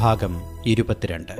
[0.00, 1.32] ഭാഗം ഇരുപത്തിരണ്ട്.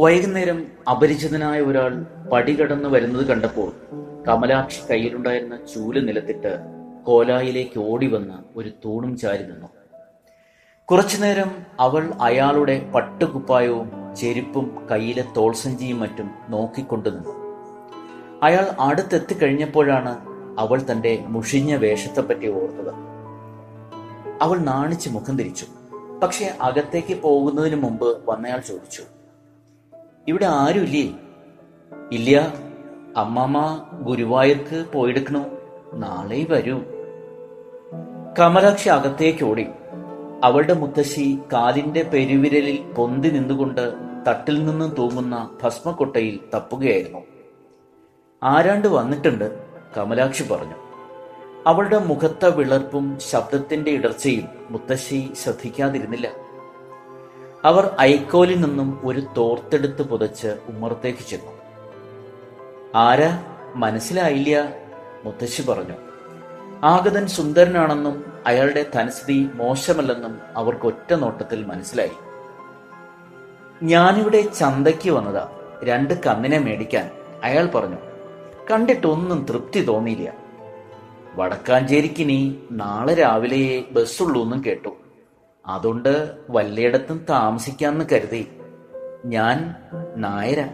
[0.00, 3.72] വൈകുന്നേരം അപരിചിതനായ ഒരാൾ പടി പടികടന്നു വരുന്നത് കണ്ടപ്പോൾ
[4.28, 6.58] കമലാക്ഷി കയ്യിലുണ്ടായിരുന്ന ചൂൽ നിലത്തിട്ട്
[7.04, 9.66] കോലായിലേക്ക് ഓടി വന്ന് ഒരു തൂണും ചാരി നിന്നു.
[10.90, 11.50] കുറച്ചുനേരം
[11.80, 17.34] അവൾ അയാളുടെ പട്ടുകുപ്പായവും ചെരുപ്പും കയ്യിലെ തോൾസഞ്ചിയും മറ്റും നോക്കിക്കൊണ്ടു നിന്നു.
[18.42, 22.94] അയാൾ അടുത്തെത്തിക്കഴിഞ്ഞപ്പോഴാണ് അവൾ തന്റെ മുഷിഞ്ഞ വേഷത്തെപ്പറ്റി ഓർത്തത്.
[24.42, 25.66] അവൾ നാണിച്ച് മുഖം തിരിച്ചു.
[26.22, 29.02] പക്ഷെ അകത്തേക്ക് പോകുന്നതിന് മുമ്പ് വന്നയാൾ ചോദിച്ചു
[30.28, 31.14] ഇവിടെ ആരുമില്ലേ?
[32.12, 32.54] ഇല്ല.
[33.16, 35.44] അമ്മമ്മ ഗുരുവായൂർക്ക് പോയെടുക്കണു.
[35.94, 36.80] നാളെ വരൂ.
[38.38, 39.66] കമലാക്ഷി അകത്തേക്ക് ഓടി.
[40.44, 43.94] അവളുടെ മുത്തശ്ശി കാലിന്റെ പെരുവിരലിൽ പൊന്തി നിന്നുകൊണ്ട്
[44.28, 47.18] തട്ടിൽ നിന്നും തൂങ്ങുന്ന ഭസ്മക്കൊട്ടയിൽ തപ്പുകയായിരുന്നു.
[48.42, 49.63] ആരാണ്ട് വന്നിട്ടുണ്ട്.
[49.96, 50.74] കമലാക്ഷി പറഞ്ഞു.
[51.66, 56.28] അവളുടെ മുഖത്തെ വിളർപ്പും ശബ്ദത്തിന്റെ ഇടർച്ചയും മുത്തശ്ശി ശ്രദ്ധിക്കാതിരുന്നില്ല.
[57.64, 61.52] അവർ ഐക്കോലിൽ നിന്നും ഒരു തോർത്തെടുത്ത് പുതച്ച് ഉമ്മറത്തേക്ക് ചെന്നു.
[62.94, 63.44] ആരാ?
[63.76, 64.72] മനസ്സിലായില്ല
[65.24, 65.94] മുത്തശ്ശി പറഞ്ഞു.
[66.84, 72.12] ആഗതൻ സുന്ദരനാണെന്നും അയാളുടെ തനസ്ഥിതി മോശമല്ലെന്നും അവർക്ക് ഒറ്റ നോട്ടത്തിൽ മനസ്സിലായി.
[73.82, 75.50] ഞാനിവിടെ ചന്തയ്ക്ക് വന്നതാ
[75.84, 77.10] രണ്ട് കന്നിനെ മേടിക്കാൻ
[77.44, 78.13] അയാൾ പറഞ്ഞു.
[78.70, 80.32] കണ്ടിട്ടൊന്നും തൃപ്തി തോന്നിയില്ല.
[81.34, 84.88] വടക്കാഞ്ചേരിക്കിനി നാളെ രാവിലെ ബസ്സുള്ളൂ എന്നും കേട്ടു.
[85.66, 88.46] അതുകൊണ്ട് വല്ലയിടത്തും താമസിക്കാന്ന് കരുതി.
[89.24, 89.74] ഞാൻ
[90.16, 90.68] നായര.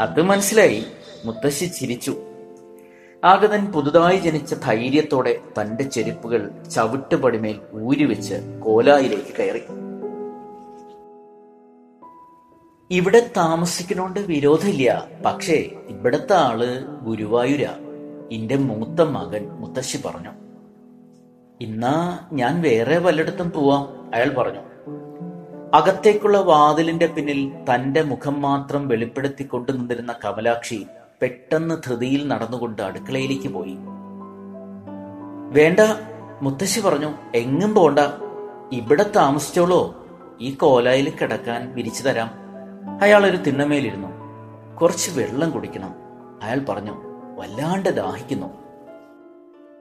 [0.00, 0.84] അത് മനസ്സിലായി.
[1.24, 2.16] മുത്തശ്ശി ചിരിച്ചു.
[3.24, 9.62] ആഗതൻ പുതുതായി ജനിച്ച ധൈര്യത്തോടെ തന്റെ ചെരുപ്പുകൾ ചവിട്ടുപടിമേൽ ഊരിവെച്ച് കോലായിലേക്ക് കയറി.
[12.90, 15.06] ഇവിടെ താമസിക്കണോണ്ട് വിരോധമില്ല.
[15.26, 16.64] പക്ഷേ ഇവിടത്തെ ആൾ
[17.02, 17.66] ഗുരുവായൂര.
[18.32, 20.30] എന്റെ മൂത്ത മകൻ മുത്തശ്ശി പറഞ്ഞു.
[21.60, 24.58] ഇന്നാ ഞാൻ വേറെ വല്ലയിടത്തും പോവാം അയാൾ പറഞ്ഞു.
[25.74, 30.86] അകത്തേക്കുള്ള വാതിലിന്റെ പിന്നിൽ തന്റെ മുഖം മാത്രം വെളിപ്പെടുത്തിക്കൊണ്ടു നിന്നിരുന്ന കമലാക്ഷി
[31.22, 33.76] പെട്ടെന്ന് ധൃതിയിൽ നടന്നുകൊണ്ട് അടുക്കളയിലേക്ക് പോയി.
[35.50, 35.78] വേണ്ട
[36.42, 37.14] മുത്തശ്ശി പറഞ്ഞു.
[37.34, 37.98] എങ്ങും പോണ്ട.
[38.72, 40.06] ഇവിടെ താമസിച്ചോളോ.
[40.40, 42.43] ഈ കോലായിൽ കിടക്കാൻ വിരിച്ചു തരാം.
[43.02, 44.08] അയാൾ ഒരു തിണ്ണമേലിരുന്നു.
[44.76, 45.94] കുറച്ച് വെള്ളം കുടിക്കണം.
[46.42, 46.92] അയാൾ പറഞ്ഞു
[47.38, 48.46] വല്ലാണ്ട് ദാഹിക്കുന്നു.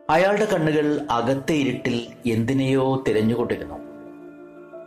[0.10, 3.76] അയാളുടെ കണ്ണുകൾ അകത്തെ ഇരുട്ടിൽ എന്തിനെയോ തിരഞ്ഞുകൊണ്ടിരുന്നു.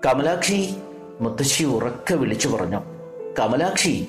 [0.06, 0.76] കമലാക്ഷി
[1.20, 2.80] മുത്തശ്ശി ഉറക്ക വിളിച്ചു പറഞ്ഞു
[3.38, 4.08] കമലാക്ഷി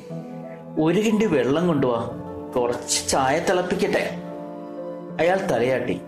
[0.79, 2.09] ഒരു കിണ്ടി വെള്ളം കൊണ്ടുവാ.
[2.55, 4.21] കുറച്ച് ചായ തിളപ്പിക്കട്ടെ?
[5.19, 6.01] അയാൾ തലയാട്ടി.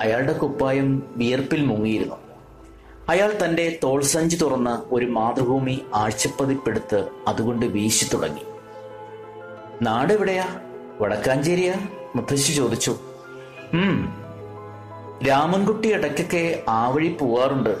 [0.00, 2.23] അയാളുടെ കുപ്പായം വിയർപ്പിൽ മുങ്ങിയിരുന്നു.
[3.08, 8.40] അയാൾ തന്റെ തോൾസഞ്ചി തുറന്ന് ഒരു മാതൃഭൂമി ആഴ്ചപ്പതിപ്പെടുത്ത് അതുകൊണ്ട് വീശി തുടങ്ങി.
[9.82, 10.60] നാട് എവിടെയാ
[11.00, 11.74] വടക്കാഞ്ചേരിയാ?
[12.16, 12.98] മുത്തശ്ശി ചോദിച്ചു.
[13.72, 14.20] ഉം
[15.28, 17.78] രാമൻകുട്ടി ഇടയ്ക്കൊക്കെ ആ വഴി പോവാറുണ്ട്.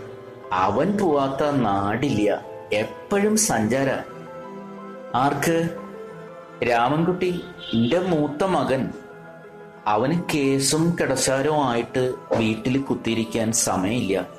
[0.52, 2.44] അവൻ പോവാത്ത നാടില്ല.
[2.72, 3.90] എപ്പോഴും സഞ്ചാര.
[5.14, 5.68] ആർക്ക്?
[6.70, 7.40] രാമൻകുട്ടി
[7.72, 8.88] എന്റെ മൂത്ത മകൻ.
[9.86, 14.33] അവന് കേസും കിടശാരവും ആയിട്ട് വീട്ടിൽ കുത്തിയിരിക്കാൻ സമയമില്ല.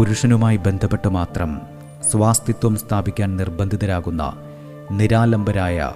[0.00, 1.60] പുരുഷനുമായി ബന്ധപ്പെട്ട് മാത്രം
[2.10, 4.32] സ്വാസ്തിത്വം സ്ഥാപിക്കാൻ നിർബന്ധിതരാകുന്ന
[4.90, 5.92] നിരാലംബരായ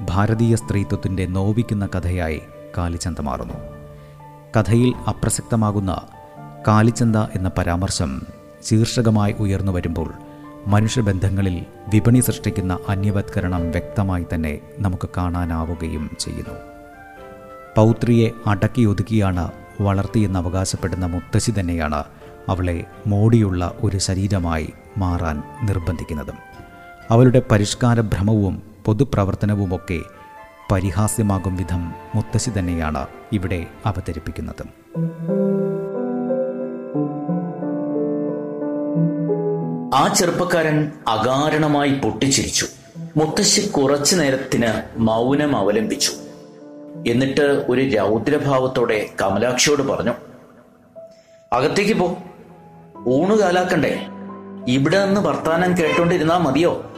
[0.00, 2.40] ഭാരതീയ സ്ത്രീത്വത്തിന്റെ നോവിക്കുന്ന കഥയായി
[2.78, 3.54] കാലിചന്ത മാറുന്നു.
[4.56, 6.00] കഥയിൽ അപ്രസക്തമാകുന്ന
[6.68, 8.26] കാലിചന്ത എന്ന പരാമർശം
[8.64, 10.12] ശീർഷകമായി ഉയർന്നു വരുമ്പോൾ
[10.66, 16.54] മനുഷ്യബന്ധങ്ങളിൽ വിപണി സൃഷ്ടിക്കുന്ന അന്യവത്കരണം വ്യക്തമായി തന്നെ നമുക്ക് കാണാനാവുകയും ചെയ്യുന്നു.
[17.76, 22.15] പൗത്രിയെ അടക്കി ഒതുക്കിയാണ് വളർത്തിയെന്ന് അവകാശപ്പെടുന്ന മുത്തശ്ശി തന്നെയാണ്
[22.48, 26.34] അവളെ മോടിയുള്ള ഒരു ശരീരമായി മാറാൻ നിർബന്ധിക്കുന്നതും
[27.10, 30.00] അവളുടെ പരിഷ്കാര ഭ്രമവും പൊതുപ്രവർത്തനവുമൊക്കെ
[30.72, 34.62] പരിഹാസ്യമാകും വിധം മുത്തശ്ശി തന്നെയാണ് ഇവിടെ അവതരിപ്പിക്കുന്നത്.
[39.94, 42.66] ആ ചെറുപ്പക്കാരൻ അകാരണമായി പൊട്ടിച്ചിരിച്ചു.
[43.16, 46.12] മുത്തശ്ശി കുറച്ചു നേരത്തിന് മൗനം അവലംബിച്ചു.
[47.06, 50.12] എന്നിട്ട് ഒരു രൗദ്രഭാവത്തോടെ കമലാക്ഷിയോട് പറഞ്ഞു
[51.52, 52.18] അകത്തേക്ക് പോ.
[53.08, 54.06] ഊണ് കാലാക്കണ്ടേ?
[54.68, 56.90] ഇവിടെ നിന്ന് വർത്താനം കേട്ടോണ്ടിരുന്നാ മതിയോ?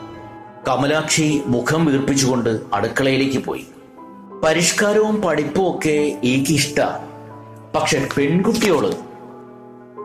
[0.69, 3.66] കമലാക്ഷി മുഖം വീർപ്പിച്ചുകൊണ്ട് അടുക്കളയിലേക്ക് പോയി.
[4.44, 6.81] പരിഷ്കാരവും പഠിപ്പും ഒക്കെ എനിക്ക് ഇഷ്ട
[7.75, 8.94] പക്ഷെ പെൺകുട്ടിയോൾ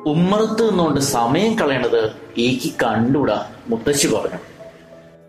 [0.06, 2.06] ഉമ്മറത്ത് നിന്നുകൊണ്ട് സമയം കളയണത്
[2.38, 4.40] എനിക്ക് കണ്ടൂടാ മുത്തശ്ശി പറഞ്ഞു.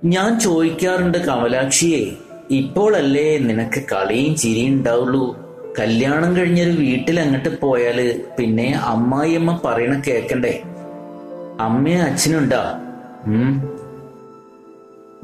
[0.05, 2.17] ഞാൻ ചോദിക്കാറുണ്ട് കമലാക്ഷിയെ
[2.50, 5.44] ഇപ്പോഴല്ലേ നിനക്ക് കളിയും ചിരിയും ഉണ്ടാവുള്ളൂ?
[5.79, 10.62] കല്യാണം കഴിഞ്ഞൊരു വീട്ടിൽ അങ്ങോട്ട് പോയാൽ പിന്നെ അമ്മായിയമ്മ പറയണ കേക്കണ്ടേ?
[11.61, 12.81] അമ്മയും അച്ഛനുണ്ടാ?
[13.26, 13.79] ഉം.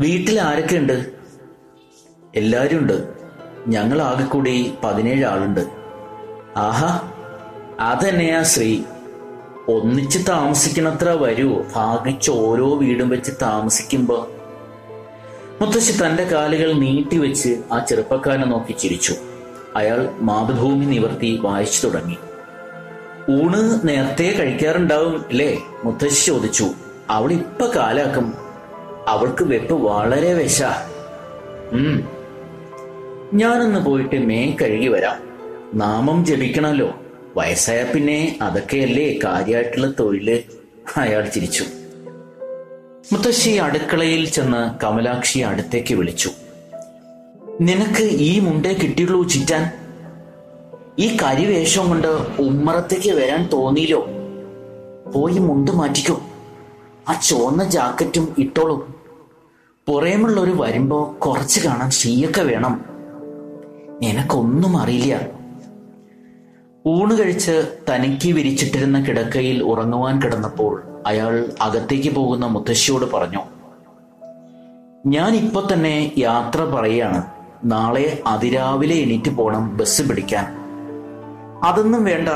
[0.01, 1.07] വീട്ടിൽ ആരൊക്കെ ഉണ്ട്?
[2.35, 3.09] എല്ലാരും ഉണ്ട്.
[3.69, 5.61] ഞങ്ങൾ ആകെ കൂടി പതിനേഴ് ആളുണ്ട്.
[6.57, 7.13] ആഹാ
[7.81, 8.83] അതെന്നെയാ ശ്രീ.
[9.69, 14.29] ഒന്നിച്ച് താമസിക്കണത്ര വരൂ ഭാഗിച്ച് ഓരോ വീടും വെച്ച് താമസിക്കുമ്പോ.
[15.61, 19.15] മുത്തശ്ശി തന്റെ കാലുകൾ നീട്ടിവെച്ച് ആ ചെറുപ്പക്കാരനെ നോക്കി ചിരിച്ചു.
[19.77, 22.17] അയാൾ മാതൃഭൂമി നിവർത്തി വായിച്ചു തുടങ്ങി.
[23.31, 26.71] ഊണ് നേരത്തെ കഴിക്കാറുണ്ടാവും അല്ലേ മുത്തശ്ശി ചോദിച്ചു.
[27.11, 28.35] അവൾ ഇപ്പൊ കാലാക്കും.
[29.09, 30.63] അവൾക്ക് വെപ്പ് വളരെ വിശ.
[31.73, 32.09] ഉം.
[33.35, 35.17] ഞാനൊന്ന് പോയിട്ട് മേ കഴുകി വരാം.
[35.75, 36.95] നാമം ജപിക്കണമല്ലോ
[37.37, 40.43] വയസ്സായ പിന്നെ അതൊക്കെയല്ലേ കാര്യമായിട്ടുള്ള തൊഴിൽ?
[40.97, 41.65] അയാൾ ചിരിച്ചു.
[43.13, 46.31] മുത്തശ്ശി അടുക്കളയിൽ ചെന്ന് കമലാക്ഷി അടുത്തേക്ക് വിളിച്ചു.
[47.61, 49.73] നിനക്ക് ഈ മുണ്ടേ കിട്ടിയുള്ളൂ ചിറ്റാൻ.
[50.99, 52.09] ഈ കരിവേഷം കൊണ്ട്
[52.39, 54.07] ഉമ്മറത്തേക്ക് വരാൻ തോന്നിയില്ലോ.
[55.15, 56.21] പോയി മുണ്ട് മാറ്റിക്കോ.
[57.09, 59.01] ആ ചുവന്ന ജാക്കറ്റും ഇട്ടോളൂ.
[59.89, 62.85] പുറയുമുള്ളവര് വരുമ്പോ കുറച്ച് കാണാൻ ഷീയൊക്കെ വേണം.
[64.03, 65.27] നിനക്കൊന്നും അറിയില്ല.
[66.87, 73.43] ഊണ് കഴിച്ച് തനിക്ക് വിരിച്ചിട്ടിരുന്ന കിടക്കയിൽ ഉറങ്ങുവാൻ കിടന്നപ്പോൾ അയാൾ അകത്തേക്ക് പോകുന്ന മുത്തശ്ശിയോട് പറഞ്ഞു
[75.07, 77.40] ഞാൻ ഇപ്പൊ തന്നെ യാത്ര പറയാണ്.
[77.65, 80.45] നാളെ അതിരാവിലെ എണീറ്റ് പോണം ബസ് പിടിക്കാൻ.
[81.65, 82.29] അതൊന്നും വേണ്ട.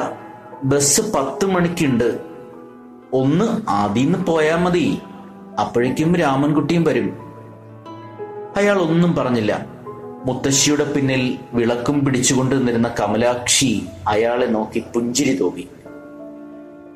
[0.64, 2.18] ബസ് പത്ത് മണിക്കുണ്ട്.
[3.12, 4.98] ഒന്ന് ആദ്യം പോയാൽ മതി.
[5.60, 7.18] അപ്പോഴേക്കും രാമൻകുട്ടിയും വരും.
[8.56, 9.66] അയാൾ ഒന്നും പറഞ്ഞില്ല.
[10.24, 15.68] മുത്തശ്ശിയുടെ പിന്നിൽ വിളക്കും പിടിച്ചുകൊണ്ട് നിന്നിരുന്ന കമലാക്ഷി അയാളെ നോക്കി പുഞ്ചിരി തോന്നി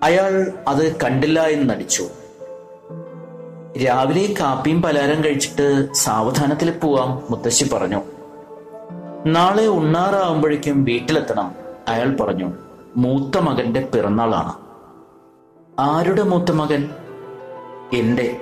[0.02, 2.08] അയാൾ അത് കണ്ടില്ല എന്ന് നടിച്ചു.
[3.84, 8.17] രാവിലെ കാപ്പിയും പലഹാരം കഴിച്ചിട്ട് സാവധാനത്തിൽ പോവാം മുത്തശ്ശി പറഞ്ഞു.
[9.32, 11.54] നാളെ ഉണ്ണാറാവുമ്പോഴേക്കും വീട്ടിലെത്തണം.
[11.88, 12.52] അയാൾ പറഞ്ഞു
[12.96, 14.54] മൂത്ത മകന്റെ പിറന്നാളാണ്.
[15.80, 16.90] ആരുടെ മൂത്ത മകൻ?
[17.92, 18.40] എന്റെ.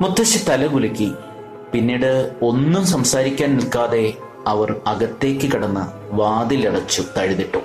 [0.00, 1.12] മുത്തശ്ശി തലകുലുക്കി
[1.72, 4.16] പിന്നീട് ഒന്നും സംസാരിക്കാൻ നിൽക്കാതെ
[4.46, 7.58] അവർ അകത്തേക്ക് കടന്ന് വാതിലടച്ചു തഴുതിട്ടു.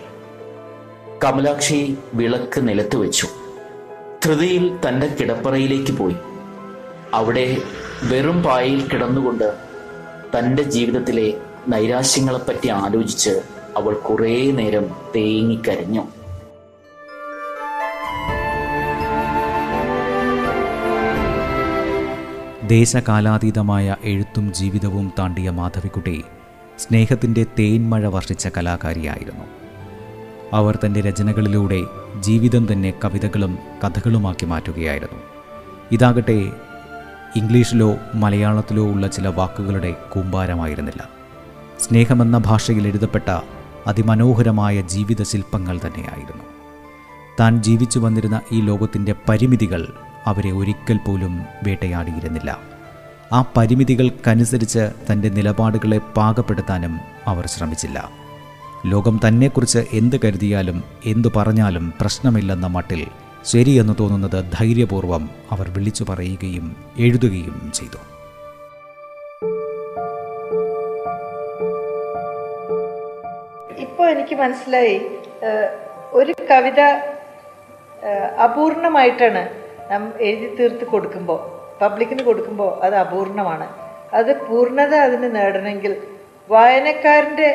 [1.23, 3.27] കമലാക്ഷി വിളക്ക് നിലത്ത് വെച്ചു.
[4.25, 6.15] ധൃതിയിൽ തന്റെ കിടപ്പറയിലേക്ക് പോയി.
[7.13, 7.57] അവിടെ
[8.03, 9.53] വെറും പായയിൽ കിടന്നുകൊണ്ട്
[10.37, 11.33] തന്റെ ജീവിതത്തിലെ
[11.67, 13.29] നൈരാശ്യങ്ങളെപ്പറ്റി ആലോചിച്ച്
[13.77, 14.85] അവൾ കുറേ നേരം
[15.15, 16.01] തേങ്ങിക്കരഞ്ഞു.
[22.67, 26.23] ദേശകാലാതീതമായ എഴുത്തും ജീവിതവും താണ്ടിയ മാധവിക്കുട്ടി
[26.79, 29.45] സ്നേഹത്തിന്റെ തേൻമഴ വർഷിച്ച കലാകാരിയായിരുന്നു.
[30.53, 31.81] അവർ തന്റെ രചനകളിലൂടെ
[32.19, 35.23] ജീവിതം തന്നെ കവിതകളും കഥകളുമാക്കി മാറ്റുകയായിരുന്നു.
[35.91, 36.51] ഇതാകട്ടെ
[37.35, 41.14] ഇംഗ്ലീഷിലോ മലയാളത്തിലോ ഉള്ള ചില വാക്കുകളുടെ കൂമ്പാരമായിരുന്നില്ല.
[41.79, 43.39] സ്നേഹമെന്ന ഭാഷയിൽ എഴുതപ്പെട്ട
[43.87, 46.43] അതിമനോഹരമായ ജീവിത ശില്പങ്ങൾ തന്നെയായിരുന്നു.
[47.39, 49.93] താൻ ജീവിച്ചു വന്നിരുന്ന ഈ ലോകത്തിന്റെ പരിമിതികൾ
[50.25, 52.59] അവരെ ഒരിക്കൽ പോലും വേട്ടയാടിയിരുന്നില്ല.
[53.33, 58.09] ആ പരിമിതികൾക്കനുസരിച്ച് തന്റെ നിലപാടുകളെ പാകപ്പെടുത്താനും അവർ ശ്രമിച്ചില്ല.
[58.85, 63.07] ലോകം തന്നെക്കുറിച്ച് എന്ത് കരുതിയാലും എന്തു പറഞ്ഞാലും പ്രശ്നമില്ലെന്ന മട്ടിൽ
[63.45, 68.14] ശരിയെന്ന് തോന്നുന്നത് ധൈര്യപൂർവം അവർ വിളിച്ചു പറയുകയും എഴുതുകയും ചെയ്തു.
[74.05, 74.97] ഇപ്പോൾ എനിക്ക് മനസ്സിലായി
[76.13, 76.81] ഒരു കവിത
[78.43, 79.41] അപൂർണമായിട്ടാണ്
[79.91, 81.39] നാം എഴുതി തീർത്ത് കൊടുക്കുമ്പോൾ
[81.81, 83.67] പബ്ലിക്കിന് കൊടുക്കുമ്പോൾ അത് അപൂർണമാണ്.
[84.15, 85.95] അത് പൂർണത അതിന് നേടണമെങ്കിൽ
[86.49, 87.49] വായനക്കാരന്റെ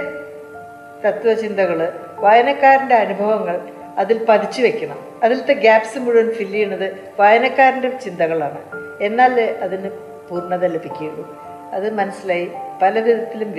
[1.04, 3.60] തത്വചിന്തകൾ വായനക്കാരന്റെ അനുഭവങ്ങൾ
[3.98, 4.98] അതിൽ പതിച്ചു വെക്കണം.
[5.22, 6.86] അതിലത്തെ ഗ്യാപ്സ് മുഴുവൻ ഫില്ല് ചെയ്യുന്നത്
[7.20, 8.60] വായനക്കാരന്റെ ചിന്തകളാണ്.
[9.02, 9.90] എന്നാൽ അതിന്
[10.30, 11.24] പൂർണത ലഭിക്കുകയുള്ളൂ.
[11.72, 12.50] അത് മനസ്സിലായി
[12.82, 12.98] പല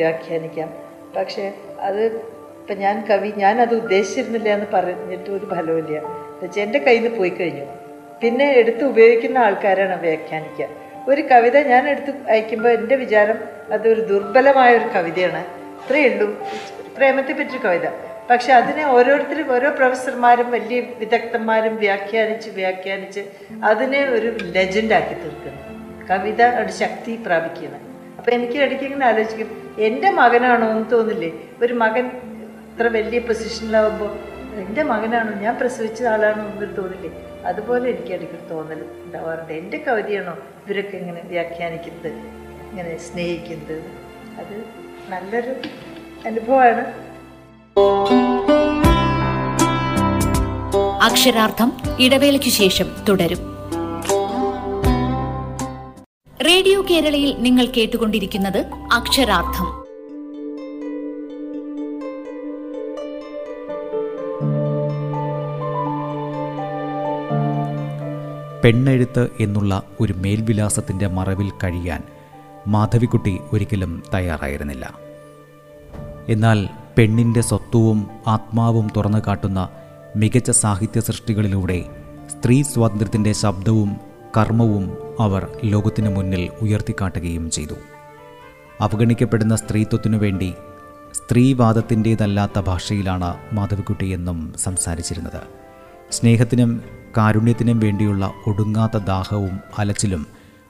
[0.02, 0.70] വ്യാഖ്യാനിക്കാം.
[1.18, 2.04] പക്ഷേ അത്
[2.62, 5.98] ഇപ്പം ഞാൻ കവി ഞാനത് ഉദ്ദേശിച്ചിരുന്നില്ല എന്ന് പറഞ്ഞിട്ട് ഒരു ഫലവുമില്ല.
[5.98, 7.66] എന്നുവെച്ചാൽ എന്റെ കയ്യിൽ നിന്ന് പോയി കഴിഞ്ഞു.
[8.22, 10.68] പിന്നെ എടുത്ത് ഉപയോഗിക്കുന്ന ആൾക്കാരാണ് വ്യാഖ്യാനിക്കുക.
[11.10, 13.40] ഒരു കവിത ഞാൻ എടുത്ത് അയക്കുമ്പോൾ എന്റെ വിചാരം
[13.72, 15.46] അതൊരു ദുർബലമായ ഒരു കവിതയാണ്.
[15.84, 16.48] ഇത്രയേ ഉള്ളൂ.
[16.98, 17.90] പ്രേമത്തെ പറ്റി കവിത.
[18.30, 23.22] പക്ഷെ അതിനെ ഓരോരുത്തരും ഓരോ പ്രൊഫസർമാരും വലിയ വിദഗ്ധന്മാരും വ്യാഖ്യാനിച്ച് വ്യാഖ്യാനിച്ച്
[23.64, 25.82] അതിനെ ഒരു ലെജൻഡാക്കി തീർക്കുന്നു.
[26.08, 27.82] കവിത ഒരു ശക്തി പ്രാപിക്കുന്നത്
[28.18, 31.32] അപ്പം എനിക്ക് ഇടയ്ക്ക് ഇങ്ങനെ ആലോചിക്കും എന്റെ മകനാണോ എന്ന് തോന്നില്ലേ?
[31.62, 32.12] ഒരു മകൻ
[32.82, 34.12] ഇത്ര വലിയ പൊസിഷനിലാവുമ്പോൾ
[34.56, 35.34] എന്റെ മകനാണോ?
[35.40, 37.12] ഞാൻ പ്രസവിച്ച ആളാണോ എന്നൊരു തോന്നില്ലേ
[37.46, 39.54] അതുപോലെ എനിക്ക് ഇടയ്ക്കൊരു തോന്നൽ ഉണ്ടാവാറുണ്ട്.
[39.54, 42.08] എന്റെ കവിതയാണോ ഇവരൊക്കെ ഇങ്ങനെ വ്യാഖ്യാനിക്കുന്നത്
[42.70, 43.78] ഇങ്ങനെ സ്നേഹിക്കുന്നത്?
[44.40, 44.64] അത്
[45.10, 45.56] നല്ലൊരു
[46.26, 46.86] അനുഭവമാണ്.
[51.04, 53.38] അക്ഷരാർത്ഥം ഇടവേളയ്ക്കു ശേഷം തുടരും.
[56.46, 59.81] റേഡിയോ കേരളയിൽ നിങ്ങൾ കേട്ടുകൊണ്ടിരിക്കുന്നത് അക്ഷരാർത്ഥം.
[68.64, 72.04] പെണ്ണെഴുത്ത് എന്നുള്ള ഒരു മേൽവിലാസത്തിന്റെ മറവിൽ കഴിയാൻ
[72.68, 74.94] മാധവിക്കുട്ടി ഒരിക്കലും തയ്യാറായിരുന്നില്ല.
[76.30, 79.70] എന്നാൽ പെണ്ണിന്റെ സ്വത്വവും ആത്മാവും തുറന്നു കാട്ടുന്ന
[80.16, 81.86] മികച്ച സാഹിത്യ സൃഷ്ടികളിലൂടെ
[82.28, 83.98] സ്ത്രീ സ്വാതന്ത്ര്യത്തിന്റെ ശബ്ദവും
[84.38, 87.74] കർമ്മവും അവർ ലോകത്തിനു മുന്നിൽ ഉയർത്തിക്കാട്ടുകയും ചെയ്തു.
[88.82, 90.54] അവഗണിക്കപ്പെടുന്ന സ്ത്രീത്വത്തിനു വേണ്ടി
[91.14, 95.42] സ്ത്രീവാദത്തിന്റേതല്ലാത്ത ഭാഷയിലാണ് മാധവിക്കുട്ടി എന്നും സംസാരിച്ചിരുന്നത്.
[96.12, 100.26] സ്നേഹത്തിനും കാരുണ്യത്തിനും വേണ്ടിയുള്ള ഒടുങ്ങാത്ത ദാഹവും അലച്ചിലും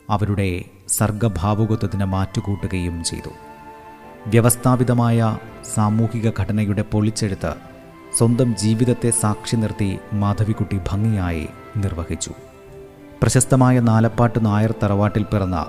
[0.10, 3.30] അവരുടെ സർഗഭാവുകത്വത്തിന് മാറ്റുകൂട്ടുകയും ചെയ്തു.
[4.28, 5.38] വ്യവസ്ഥാപിതമായ
[5.74, 7.54] സാമൂഹിക ഘടനയുടെ പൊളിച്ചെടുത്ത്
[8.18, 12.32] സ്വന്തം ജീവിതത്തെ സാക്ഷി നിർത്തി മാധവിക്കുട്ടി ഭംഗിയായി നിർവഹിച്ചു.
[13.22, 15.66] പ്രശസ്തമായ നാലപ്പാട്ട് നായർ തറവാട്ടിൽ പിറന്ന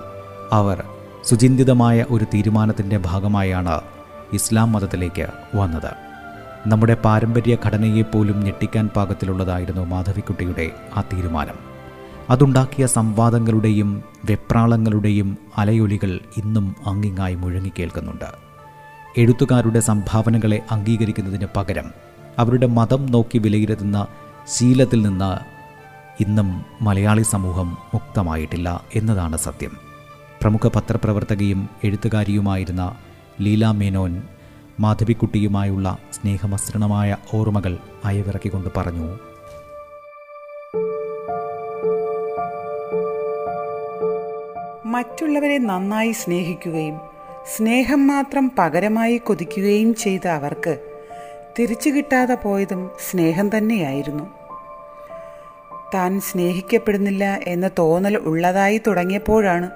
[0.53, 0.85] അവർ
[1.25, 3.81] സുചിന്തിതമായ ഒരു തീരുമാനത്തിന്റെ ഭാഗമായാണ്
[4.33, 6.12] ഇസ്ലാം മതത്തിലേക്ക് വന്നത്.
[6.67, 11.57] നമ്മുടെ പാരമ്പര്യ ഘടനയെപ്പോലും ഞെട്ടിക്കാൻ പാകത്തിലുള്ളതായിരുന്നു മാധവിക്കുട്ടിയുടെ ആ തീരുമാനം.
[12.31, 18.29] അതുണ്ടാക്കിയ സംവാദങ്ങളുടെയും വെപ്രാളങ്ങളുടെയും അലയൊലികൾ ഇന്നും അങ്ങിങ്ങായി മുഴങ്ങിക്കേൾക്കുന്നുണ്ട്
[19.19, 21.89] എഴുത്തുകാരുടെ സംഭാവനകളെ അംഗീകരിക്കുന്നതിന് പകരം
[22.39, 24.07] അവരുടെ മതം നോക്കി വിലയിരുത്തുന്ന
[24.49, 25.33] ശീലത്തിൽ നിന്ന്
[26.23, 26.49] ഇന്നും
[26.81, 29.73] മലയാളി സമൂഹം മുക്തമായിട്ടില്ല എന്നതാണ് സത്യം.
[30.43, 32.95] പ്രമുഖ പത്രപ്രവർത്തകയും എഴുത്തുകാരിയുമായിരുന്ന
[33.41, 34.23] ലീല മേനോൻ
[34.83, 39.19] മാധവിക്കുട്ടിയുമായുള്ള സ്നേഹമസൃണമായ ഓർമ്മകൾ അയവിറക്കിക്കൊണ്ട് പറഞ്ഞു.
[44.87, 47.01] മറ്റുള്ളവരെ നന്നായി സ്നേഹിക്കുകയും
[47.57, 50.79] സ്നേഹം മാത്രം പകരമായി കൊതിക്കുകയും ചെയ്ത അവർക്ക്
[51.61, 54.25] തിരിച്ചു കിട്ടാതെ പോയതും സ്നേഹം തന്നെയായിരുന്നു.
[55.95, 59.71] താൻ സ്നേഹിക്കപ്പെടുന്നില്ല എന്ന തോന്നൽ ഉള്ളതായി തുടങ്ങിയപ്പോഴാണ്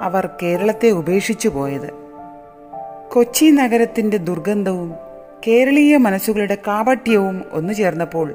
[0.00, 2.01] അവർ കേരളത്തെ ഉപേക്ഷിച്ചു പോയത്.
[3.12, 4.94] കൊച്ചി നഗരത്തിന്റെ ദുർഗന്ധവും
[5.46, 8.34] കേരളീയ മനസ്സുകളുടെ കാപട്യവും ഒന്നു ചേർന്നപ്പോൾ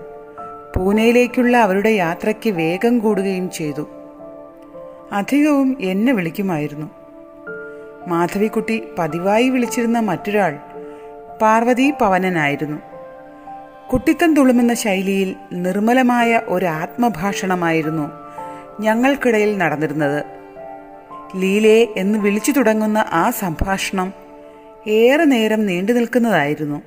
[0.76, 3.90] പൂനെയിലേക്കുള്ള അവരുടെ യാത്രയ്ക്ക് വേഗം കൂടുകയും ചെയ്തു.
[5.12, 6.90] അധികവും എന്നെ വിളിക്കുമായിരുന്നു.
[8.08, 10.60] മാധവിക്കുട്ടി പതിവായി വിളിച്ചിരുന്ന മറ്റൊരാൾ
[11.42, 12.78] പാർവതി പവനനായിരുന്നു.
[13.94, 18.12] കുട്ടിത്തം തുളുമെന്ന ശൈലിയിൽ നിർമ്മലമായ ഒരു ആത്മഭാഷണമായിരുന്നു
[18.80, 20.26] ഞങ്ങൾക്കിടയിൽ നടന്നിരുന്നത്.
[21.36, 24.27] ലീലേ എന്ന് വിളിച്ചു തുടങ്ങുന്ന ആ സംഭാഷണം
[24.88, 26.82] ഏറെ നേരം നീണ്ടു നിൽക്കുന്നതായിരുന്നു.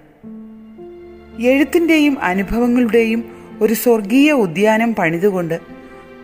[1.41, 3.25] എഴുത്തിന്റെയും അനുഭവങ്ങളുടെയും
[3.61, 5.61] ഒരു സ്വർഗീയ ഉദ്യാനം പണിതുകൊണ്ട്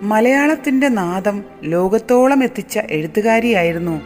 [0.03, 4.01] മലയാളത്തിന്റെ നാദം ലോകത്തോളം എത്തിച്ച എഴുത്തുകാരിയായിരുന്നു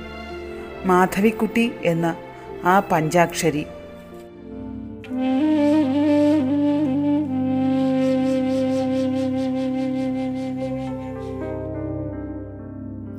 [0.87, 2.17] മാധവിക്കുട്ടി എന്ന
[2.65, 3.67] ആ പഞ്ചാക്ഷരി.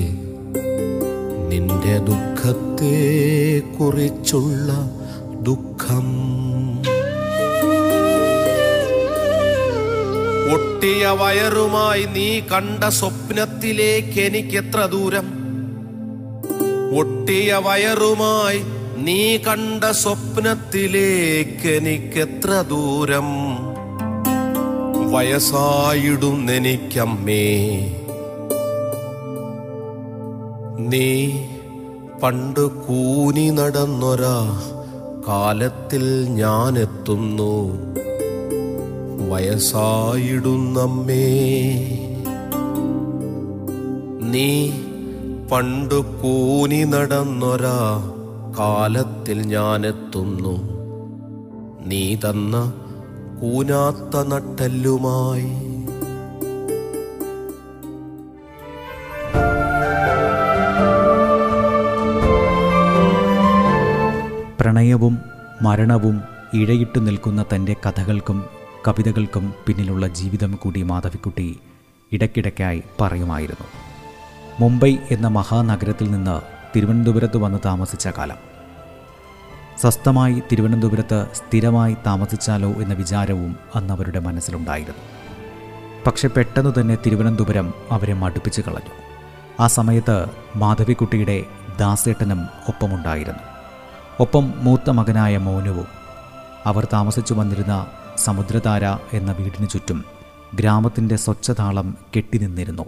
[1.48, 2.98] നിന്റെ ദുഃഖത്തെ
[3.78, 4.92] കുറിച്ചുള്ള
[5.44, 6.30] ദുഃഖം.
[10.54, 15.39] ഒട്ടിയ വയറുമായി നീ കണ്ട സ്വപ്നത്തിലേക്ക് എനിക്കെത്ര ദൂരം?
[16.98, 18.62] ഒട്ടിയ വയറുമായി
[18.98, 23.30] നീ കണ്ട സ്വപ്നത്തിലേക്ക് എനിക്കെത്ര ദൂരം?
[25.12, 26.10] വയസ്സായിടുന്നെനിക്കമ്മേ.
[30.80, 31.32] നീ
[32.24, 34.62] പണ്ട് കൂനി നടന്നൊരാ
[35.28, 37.72] കാലത്തിൽ ഞാൻ എത്തുന്നു
[39.30, 40.10] വയസ്സായിടുന്നമ്മേ.
[44.22, 44.72] നീ
[45.52, 47.78] പണ്ട് കൂനി നടന്നൊരാ
[48.60, 50.54] കാലത്തിൽ ഞാനെത്തുന്നു.
[51.88, 52.74] നീ തന്ന
[53.42, 55.52] കൂനാത്ത നട്ടെല്ലുമായി.
[64.60, 65.18] പ്രണയവും
[65.62, 66.22] മരണവും
[66.54, 68.44] ഇഴയിട്ടു നിൽക്കുന്ന തന്റെ കഥകൾക്കും
[68.88, 71.60] കവിതകൾക്കും പിന്നിലുള്ള ജീവിതം കൂടി മാധവിക്കുട്ടി
[72.12, 73.89] ഇടയ്ക്കിടയ്ക്കായി പറയുമായിരുന്നു.
[74.60, 76.42] മുംബൈ എന്ന മഹാനഗരത്തിൽ നിന്ന്
[76.76, 78.36] തിരുവനന്തപുരത്ത് വന്ന് താമസിച്ച കാലം.
[79.82, 85.02] സ്വസ്ഥമായി തിരുവനന്തപുരത്ത് സ്ഥിരമായി താമസിച്ചാലോ എന്ന വിചാരവും അന്ന് അവരുടെ മനസ്സിലുണ്ടായിരുന്നു.
[86.08, 88.92] പക്ഷെ പെട്ടെന്ന് തന്നെ തിരുവനന്തപുരം അവരെ മടുപ്പിച്ചു കളഞ്ഞു.
[89.60, 90.26] ആ സമയത്ത്
[90.56, 91.46] മാധവിക്കുട്ടിയുടെ
[91.80, 93.44] ദാസേട്ടനും ഒപ്പമുണ്ടായിരുന്നു.
[94.20, 95.88] ഒപ്പം മൂത്ത മകനായ മോനുവും
[96.66, 97.88] അവർ താമസിച്ചു വന്നിരുന്ന
[98.18, 100.06] സമുദ്രധാര എന്ന വീടിനു ചുറ്റും
[100.56, 102.86] ഗ്രാമത്തിന്റെ സ്വച്ഛതാളം കെട്ടിനിന്നിരുന്നു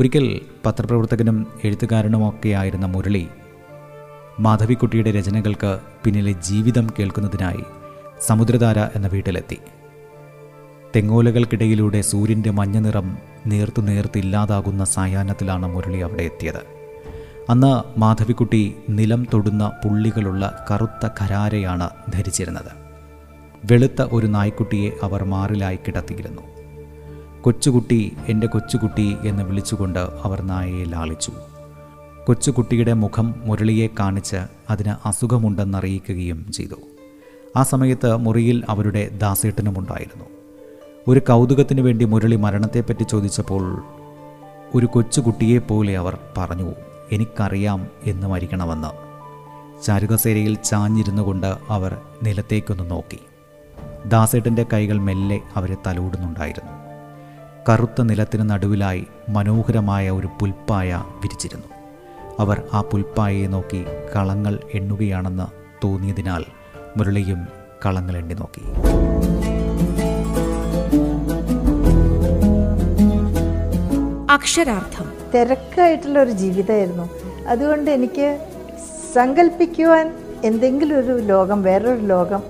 [0.00, 3.28] ഒരിക്കൽ പത്രപ്രവർത്തകനും എഴുത്തുകാരനുമൊക്കെയായിരുന്ന മുരളി
[4.40, 7.64] മാധവിക്കുട്ടിയുടെ രചനകൾക്ക് പിന്നിലെ ജീവിതം കേൾക്കുന്നതിനായി
[8.20, 9.58] സമുദ്രധാര എന്ന വീട്ടിലെത്തി.
[10.96, 16.62] തെങ്ങോലകൾക്കിടയിലൂടെ സൂര്യന്റെ മഞ്ഞ നിറം നേർത്തു നേർത്തില്ലാതാകുന്ന സായാഹ്നത്തിലാണ് മുരളി അവിടെ എത്തിയത്.
[17.50, 22.72] അന്ന് മാധവിക്കുട്ടി നിലം തൊടുന്ന പുള്ളികളുള്ള കറുത്ത കരാരയാണ് ധരിച്ചിരുന്നത്.
[23.64, 26.51] വെളുത്ത ഒരു നായ്ക്കുട്ടിയെ അവർ മാറിലായി കിടത്തിയിരുന്നു.
[27.42, 31.32] കൊച്ചുകുട്ടി എന്റെ കൊച്ചുകുട്ടി എന്ന് വിളിച്ചുകൊണ്ട് അവർ നായയെ ലാളിച്ചു.
[32.26, 34.36] കൊച്ചുകുട്ടിയുടെ മുഖം മുരളിയെ കാണിച്ച്
[34.70, 36.74] അതിന് അസുഖമുണ്ടെന്നറിയിക്കുകയും ചെയ്തു.
[37.56, 40.24] ആ സമയത്ത് മുറിയിൽ അവരുടെ ദാസേട്ടനുമുണ്ടായിരുന്നു.
[41.08, 43.82] ഒരു കൗതുകത്തിന് വേണ്ടി മുരളി മരണത്തെപ്പറ്റി ചോദിച്ചപ്പോൾ
[44.74, 46.72] ഒരു കൊച്ചുകുട്ടിയെപ്പോലെ അവർ പറഞ്ഞു
[47.12, 48.88] എനിക്കറിയാം എന്ന് മരിക്കണമെന്ന്
[49.84, 53.20] ചാരുകസേരയിൽ ചാഞ്ഞിരുന്നു കൊണ്ട് അവർ നിലത്തേക്കൊന്ന് നോക്കി.
[54.06, 56.81] ദാസേട്ടന്റെ കൈകൾ മെല്ലെ അവരെ തലോടുന്നുണ്ടായിരുന്നു.
[57.68, 61.66] കറുത്ത നിലത്തിന് നടുവിലായി മനോഹരമായ ഒരു പുൽപ്പായ വിരിച്ചിരുന്നു.
[62.40, 63.84] അവർ ആ പുൽപ്പായയെ നോക്കി
[64.16, 65.46] കളങ്ങൾ എണ്ണുകയാണെന്ന്
[65.86, 66.44] തോന്നിയതിനാൽ
[66.96, 67.48] മുരളിയും
[67.86, 68.62] കളങ്ങൾ എണ്ണി നോക്കി.
[74.32, 75.12] അക്ഷരാർത്ഥം.
[75.34, 77.10] തിരക്കായിട്ടുള്ള ഒരു ജീവിതമായിരുന്നു.
[77.48, 78.46] അതുകൊണ്ട് എനിക്ക്
[79.14, 82.42] സങ്കല്പിക്കുവാൻ എന്തെങ്കിലും ഒരു ലോകം വേറൊരു ലോകം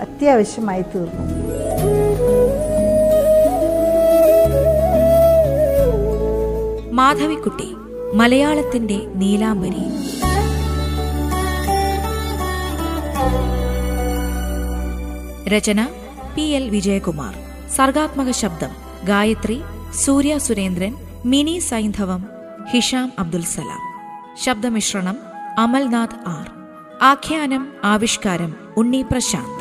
[0.00, 1.38] അത്യാവശ്യമായി തീർന്നു.
[6.98, 7.74] മാധവിക്കുട്ടി
[8.14, 9.82] മലയാളത്തിന്റെ നീലാംബരി.
[15.48, 15.88] രചന
[16.34, 17.34] പി എൽ വിജയകുമാർ.
[17.70, 18.68] സർഗാത്മക ശബ്ദം
[19.04, 19.60] ഗായത്രി
[19.94, 22.26] സൂര്യ സുരേന്ദ്രൻ മിനി സൈന്ധവം
[22.70, 23.82] ഹിഷാം അബ്ദുൽ സലാം.
[24.44, 25.16] ശബ്ദമിശ്രണം
[25.58, 26.50] അമൽനാഥ് ആർ.
[27.02, 29.57] ആഖ്യാനം ആവിഷ്കാരം ഉണ്ണി പ്രശാന്ത്.